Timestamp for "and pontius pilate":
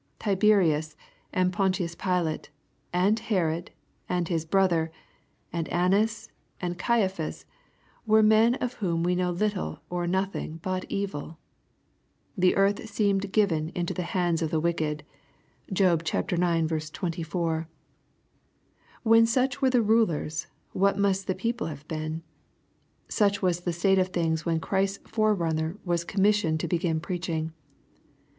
1.31-2.49